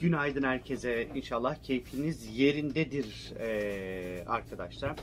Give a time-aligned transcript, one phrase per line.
[0.00, 1.08] Günaydın herkese.
[1.14, 4.96] İnşallah keyfiniz yerindedir ee, arkadaşlar.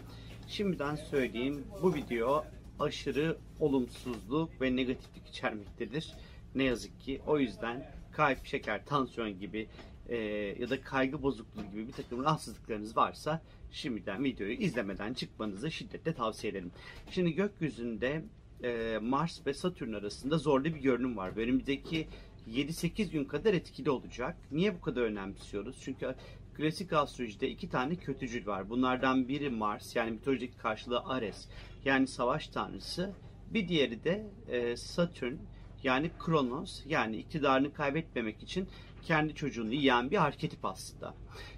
[0.48, 2.46] Şimdiden söyleyeyim bu video
[2.80, 6.14] aşırı olumsuzluk ve negatiflik içermektedir.
[6.56, 7.22] Ne yazık ki.
[7.28, 9.68] O yüzden kalp, şeker, tansiyon gibi
[10.10, 10.18] e,
[10.60, 13.42] ya da kaygı bozukluğu gibi bir takım rahatsızlıklarınız varsa
[13.72, 16.72] şimdiden videoyu izlemeden çıkmanızı şiddetle tavsiye ederim.
[17.12, 18.24] Şimdi gökyüzünde
[18.64, 21.32] e, Mars ve Satürn arasında zorlu bir görünüm var.
[21.36, 22.08] Önümüzdeki
[22.48, 24.38] 7-8 gün kadar etkili olacak.
[24.52, 25.78] Niye bu kadar önemsiyoruz?
[25.82, 26.16] Çünkü
[26.54, 28.70] klasik astrolojide iki tane kötücül var.
[28.70, 31.48] Bunlardan biri Mars yani mitolojik karşılığı Ares
[31.86, 33.14] yani savaş tanrısı.
[33.54, 35.36] Bir diğeri de e, Satürn
[35.84, 38.68] yani Kronos yani iktidarını kaybetmemek için
[39.04, 41.14] kendi çocuğunu yiyen bir arketip aslında.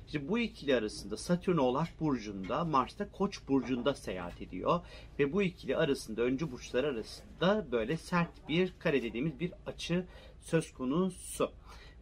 [0.05, 4.81] İşte bu ikili arasında Satürn Oğlak Burcu'nda, Mars da Koç Burcu'nda seyahat ediyor.
[5.19, 10.05] Ve bu ikili arasında, öncü burçlar arasında böyle sert bir kare dediğimiz bir açı
[10.41, 11.51] söz konusu.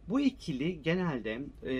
[0.08, 1.72] Bu ikili genelde e,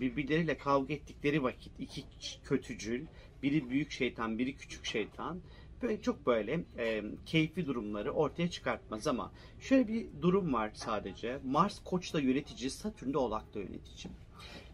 [0.00, 2.02] birbirleriyle kavga ettikleri vakit iki
[2.44, 3.06] kötücül,
[3.42, 5.40] biri büyük şeytan, biri küçük şeytan
[5.82, 11.38] böyle çok böyle e, keyifli durumları ortaya çıkartmaz ama şöyle bir durum var sadece.
[11.44, 14.12] Mars Koç'ta yönetici, Satürn'de Oğlak'ta yönetici.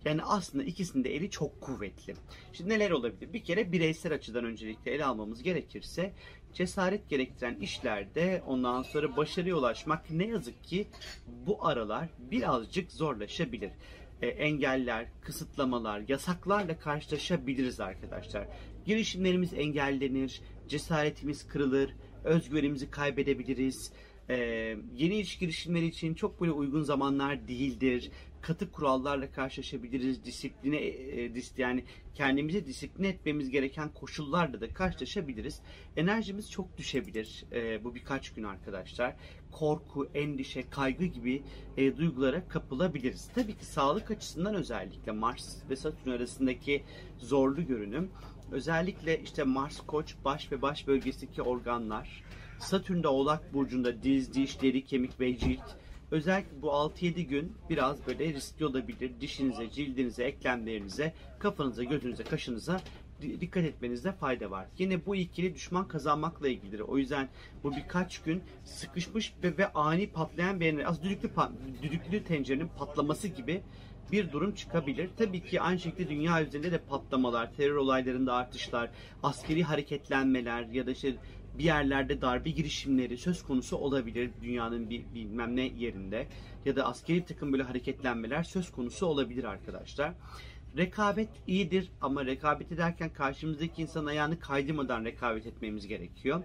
[0.04, 2.14] Yani aslında ikisinde eli çok kuvvetli.
[2.52, 3.32] Şimdi neler olabilir?
[3.32, 6.12] Bir kere bireysel açıdan öncelikle ele almamız gerekirse
[6.54, 10.86] cesaret gerektiren işlerde ondan sonra başarıya ulaşmak ne yazık ki
[11.46, 13.70] bu aralar birazcık zorlaşabilir.
[14.22, 18.48] E, engeller, kısıtlamalar, yasaklarla karşılaşabiliriz arkadaşlar.
[18.86, 23.92] Girişimlerimiz engellenir, cesaretimiz kırılır, özgüvenimizi kaybedebiliriz.
[24.30, 24.36] Ee,
[24.96, 28.10] yeni ilişki girişimleri için çok böyle uygun zamanlar değildir.
[28.42, 30.24] Katı kurallarla karşılaşabiliriz.
[30.24, 35.60] Disipline e, dis, yani kendimizi disipline etmemiz gereken koşullarla da karşılaşabiliriz.
[35.96, 39.16] Enerjimiz çok düşebilir e, bu birkaç gün arkadaşlar.
[39.52, 41.42] Korku, endişe, kaygı gibi
[41.76, 43.30] e, duygulara kapılabiliriz.
[43.34, 46.84] Tabii ki sağlık açısından özellikle Mars ve Satürn arasındaki
[47.18, 48.10] zorlu görünüm
[48.52, 52.24] özellikle işte Mars Koç baş ve baş bölgesindeki organlar,
[52.58, 55.81] Satürn'de Oğlak Burcu'nda diz, diş, deri, kemik ve cilt.
[56.12, 59.12] Özellikle bu 6-7 gün biraz böyle riskli olabilir.
[59.20, 62.80] Dişinize, cildinize, eklemlerinize, kafanıza, gözünüze, kaşınıza
[63.22, 64.66] dikkat etmenizde fayda var.
[64.78, 66.80] Yine bu ikili düşman kazanmakla ilgilidir.
[66.80, 67.28] O yüzden
[67.64, 71.30] bu birkaç gün sıkışmış ve, ve ani patlayan bir az düdüklü,
[71.82, 73.62] düdüklü tencerenin patlaması gibi
[74.12, 75.10] bir durum çıkabilir.
[75.18, 78.90] Tabii ki aynı şekilde dünya üzerinde de patlamalar, terör olaylarında artışlar,
[79.22, 81.14] askeri hareketlenmeler ya da işte
[81.58, 86.26] bir yerlerde darbe girişimleri söz konusu olabilir dünyanın bir bilmem ne yerinde
[86.64, 90.12] ya da askeri takım böyle hareketlenmeler söz konusu olabilir arkadaşlar.
[90.76, 96.42] Rekabet iyidir ama rekabet ederken karşımızdaki insan ayağını kaydırmadan rekabet etmemiz gerekiyor.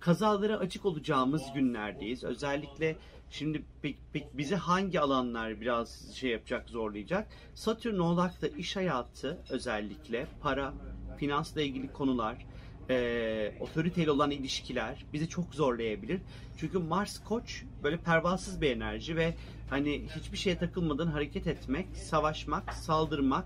[0.00, 2.24] Kazalara açık olacağımız günlerdeyiz.
[2.24, 2.96] Özellikle
[3.30, 7.28] şimdi pek, pek bize hangi alanlar biraz şey yapacak, zorlayacak?
[7.54, 10.74] Satürn Oğlak'ta iş hayatı özellikle para,
[11.18, 12.46] finansla ilgili konular,
[12.90, 16.20] e, otoriteyle olan ilişkiler bizi çok zorlayabilir.
[16.56, 19.34] Çünkü Mars Koç böyle pervasız bir enerji ve
[19.70, 23.44] hani hiçbir şeye takılmadan hareket etmek, savaşmak, saldırmak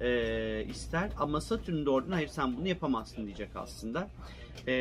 [0.00, 1.10] e, ister.
[1.18, 4.08] Ama Satürn de hayır sen bunu yapamazsın diyecek aslında.
[4.66, 4.74] E,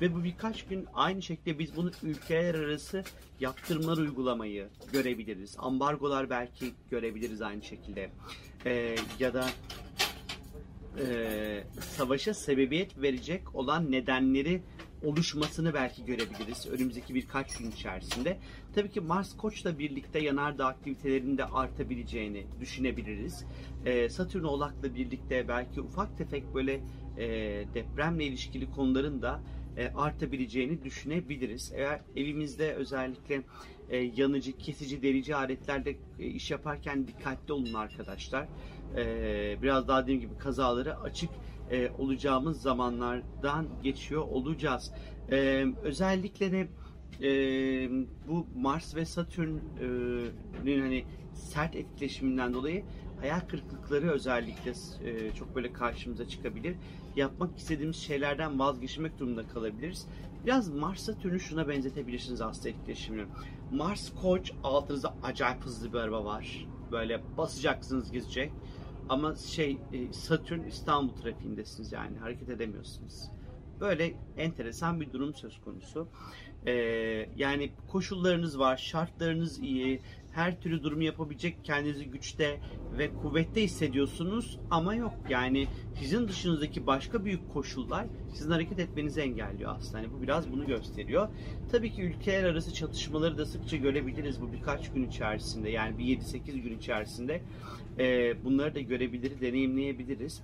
[0.00, 3.04] ve bu birkaç gün aynı şekilde biz bunu ülkeler arası
[3.40, 5.56] yaptırımlar uygulamayı görebiliriz.
[5.58, 8.10] Ambargolar belki görebiliriz aynı şekilde.
[8.66, 9.46] E, ya da
[11.00, 14.62] e, savaşa sebebiyet verecek olan nedenleri
[15.02, 18.38] oluşmasını belki görebiliriz önümüzdeki birkaç gün içerisinde.
[18.74, 23.44] Tabii ki Mars Koç'la birlikte yanardağ aktivitelerinin de artabileceğini düşünebiliriz.
[23.84, 26.80] Ee, Satürn Oğlak'la birlikte belki ufak tefek böyle
[27.18, 27.28] e,
[27.74, 29.40] depremle ilişkili konuların da
[29.76, 31.72] e, artabileceğini düşünebiliriz.
[31.74, 33.42] Eğer evimizde özellikle
[33.90, 38.48] e, yanıcı, kesici, delici aletlerle e, iş yaparken dikkatli olun arkadaşlar.
[38.96, 41.30] E, biraz daha dediğim gibi kazaları açık
[41.70, 44.92] e, olacağımız zamanlardan geçiyor olacağız.
[45.30, 46.68] E, özellikle de
[47.22, 47.30] e,
[48.28, 51.04] bu Mars ve Satürn'ün hani
[51.34, 52.84] sert etkileşiminden dolayı
[53.20, 54.72] hayal kırıklıkları özellikle
[55.04, 56.76] e, çok böyle karşımıza çıkabilir.
[57.16, 60.06] Yapmak istediğimiz şeylerden vazgeçmek durumunda kalabiliriz.
[60.44, 63.24] Biraz Mars Satürn'ü şuna benzetebilirsiniz aslında etkileşimini.
[63.72, 66.66] Mars Koç altınızda acayip hızlı bir araba var.
[66.92, 68.52] Böyle basacaksınız gidecek.
[69.08, 73.30] Ama şey e, Satürn İstanbul trafiğindesiniz yani hareket edemiyorsunuz.
[73.80, 76.08] Böyle enteresan bir durum söz konusu.
[76.66, 76.72] Ee,
[77.36, 80.00] yani koşullarınız var, şartlarınız iyi,
[80.36, 82.60] her türlü durumu yapabilecek kendinizi güçte
[82.98, 85.66] ve kuvvette hissediyorsunuz ama yok yani
[86.00, 89.98] sizin dışınızdaki başka büyük koşullar sizin hareket etmenizi engelliyor aslında.
[89.98, 91.28] Yani bu biraz bunu gösteriyor.
[91.72, 96.58] Tabii ki ülkeler arası çatışmaları da sıkça görebiliriz bu birkaç gün içerisinde yani bir 7-8
[96.58, 97.42] gün içerisinde
[97.98, 100.42] e, bunları da görebilir, deneyimleyebiliriz.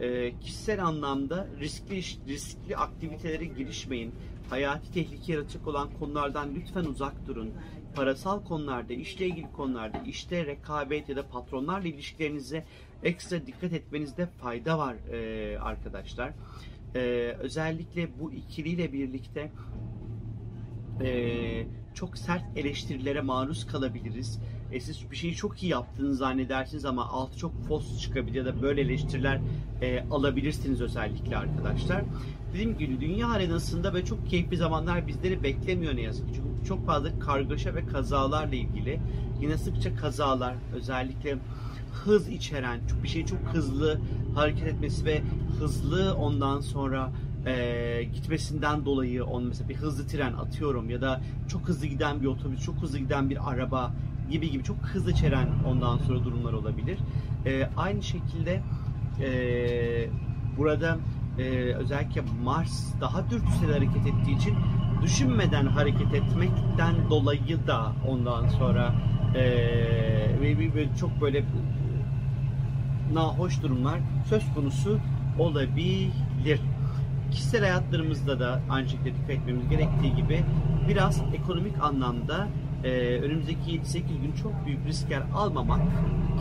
[0.00, 1.96] E, kişisel anlamda riskli
[2.28, 4.14] riskli aktivitelere girişmeyin.
[4.50, 7.50] Hayati tehlike yaratacak olan konulardan lütfen uzak durun.
[7.94, 12.64] Parasal konularda, işle ilgili konularda, işte rekabet ya da patronlarla ilişkilerinize
[13.02, 16.32] ekstra dikkat etmenizde fayda var e, arkadaşlar.
[16.94, 17.00] E,
[17.38, 19.50] özellikle bu ikiliyle birlikte
[21.00, 24.38] e, çok sert eleştirilere maruz kalabiliriz.
[24.72, 28.62] E, siz bir şeyi çok iyi yaptığını zannedersiniz ama altı çok fos çıkabilir ya da
[28.62, 29.40] böyle eleştiriler
[29.82, 32.02] e, alabilirsiniz özellikle arkadaşlar.
[32.52, 36.34] Dediğim gibi dünya arenasında ve çok keyifli zamanlar bizleri beklemiyor ne yazık ki.
[36.34, 39.00] Çünkü çok fazla kargaşa ve kazalarla ilgili.
[39.40, 41.38] Yine sıkça kazalar özellikle
[42.04, 44.00] hız içeren, bir şey çok hızlı
[44.34, 45.22] hareket etmesi ve
[45.58, 47.12] hızlı ondan sonra
[47.46, 52.26] e, gitmesinden dolayı on mesela bir hızlı tren atıyorum ya da çok hızlı giden bir
[52.26, 53.92] otobüs, çok hızlı giden bir araba
[54.30, 56.98] gibi gibi çok hızlı içeren ondan sonra durumlar olabilir.
[57.46, 58.62] E, aynı şekilde
[59.20, 59.30] e,
[60.58, 60.98] burada
[61.38, 61.42] e,
[61.74, 64.54] özellikle Mars daha dürtüsel hareket ettiği için
[65.02, 68.94] düşünmeden hareket etmekten dolayı da ondan sonra
[69.34, 69.42] e,
[70.40, 71.44] ve, ve çok böyle
[73.12, 74.98] nahoş durumlar söz konusu
[75.38, 76.60] olabilir.
[77.34, 80.44] Kişisel hayatlarımızda da aynı şekilde dikkat etmemiz gerektiği gibi
[80.88, 82.48] biraz ekonomik anlamda
[82.84, 82.90] e,
[83.22, 85.80] önümüzdeki 7-8 gün çok büyük riskler almamak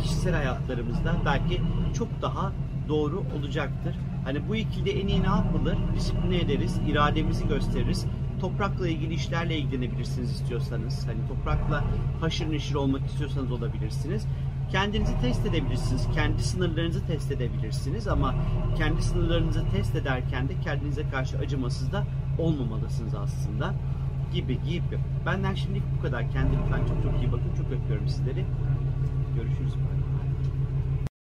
[0.01, 1.62] kişisel hayatlarımızda belki
[1.98, 2.51] çok daha
[2.88, 3.95] doğru olacaktır.
[4.24, 5.78] Hani bu ikilide en iyi ne yapılır?
[5.95, 8.06] Disipline ederiz, irademizi gösteririz.
[8.42, 11.07] Toprakla ilgili işlerle ilgilenebilirsiniz istiyorsanız.
[11.07, 11.84] Hani toprakla
[12.22, 14.28] haşır neşir olmak istiyorsanız olabilirsiniz.
[14.71, 16.07] Kendinizi test edebilirsiniz.
[16.13, 18.36] Kendi sınırlarınızı test edebilirsiniz ama
[18.77, 22.04] kendi sınırlarınızı test ederken de kendinize karşı acımasız da
[22.39, 23.74] olmamalısınız aslında
[24.33, 25.00] gibi gibi.
[25.25, 26.31] Benden şimdilik bu kadar.
[26.31, 27.51] Kendinize lütfen çok çok iyi bakın.
[27.57, 28.45] Çok öpüyorum sizleri.
[29.36, 29.74] Görüşürüz.